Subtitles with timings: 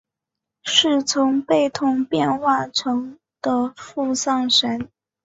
[0.63, 4.89] 是从贝桶变化成的付丧神。